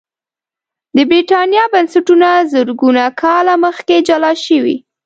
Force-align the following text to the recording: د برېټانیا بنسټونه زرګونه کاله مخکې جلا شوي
د 0.95 0.97
برېټانیا 1.09 1.63
بنسټونه 1.73 2.29
زرګونه 2.53 3.03
کاله 3.21 3.53
مخکې 3.65 3.97
جلا 4.07 4.31
شوي 4.45 4.75